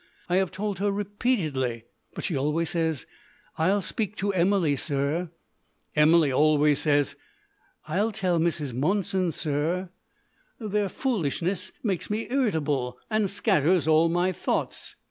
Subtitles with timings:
[0.27, 1.83] I have told her repeatedly,
[2.15, 3.05] but she always says,
[3.59, 5.29] "I'll speak to Emily, sir."
[5.95, 7.15] Emily always says,
[7.87, 8.73] "I'll tell Mrs.
[8.73, 9.91] Monson, sir."
[10.59, 14.95] Their foolishness makes me irritable and scatters all my thoughts.